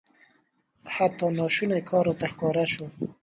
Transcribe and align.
حتی 0.97 1.25
ناشونی 1.37 1.79
کار 1.89 2.03
راته 2.09 2.25
ښکاره 2.31 2.65
سو. 2.73 2.85